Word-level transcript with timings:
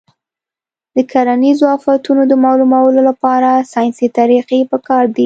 د 0.95 0.97
کرنیزو 1.11 1.65
آفتونو 1.77 2.21
د 2.27 2.33
معلومولو 2.45 3.01
لپاره 3.09 3.49
ساینسي 3.73 4.07
طریقې 4.17 4.59
پکار 4.71 5.03
دي. 5.15 5.19